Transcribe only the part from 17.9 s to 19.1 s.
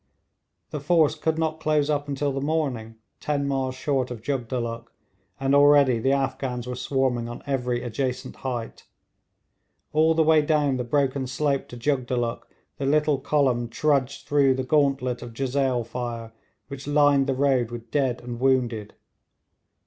dead and wounded.